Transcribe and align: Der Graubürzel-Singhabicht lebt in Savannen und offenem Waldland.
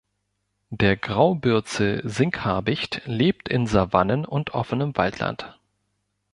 Der 0.71 0.97
Graubürzel-Singhabicht 0.97 3.03
lebt 3.05 3.47
in 3.47 3.67
Savannen 3.67 4.25
und 4.25 4.55
offenem 4.55 4.97
Waldland. 4.97 5.59